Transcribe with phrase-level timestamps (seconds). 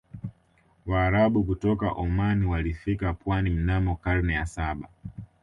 [0.85, 4.89] waarabu kutoka oman walifika pwani mnamo karne ya saba